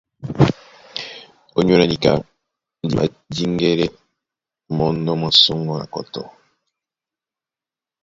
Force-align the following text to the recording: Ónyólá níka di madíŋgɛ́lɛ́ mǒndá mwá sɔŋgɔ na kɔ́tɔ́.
Ónyólá 1.57 1.85
níka 1.91 2.11
di 2.79 2.87
madíŋgɛ́lɛ́ 2.95 3.95
mǒndá 4.75 5.11
mwá 5.19 5.29
sɔŋgɔ 5.41 5.73
na 5.77 5.85
kɔ́tɔ́. 5.93 6.25